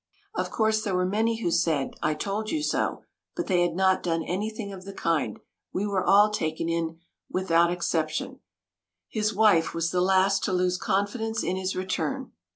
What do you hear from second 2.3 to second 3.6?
you so," but